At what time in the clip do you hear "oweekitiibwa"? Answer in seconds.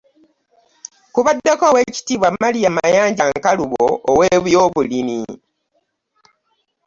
1.69-2.29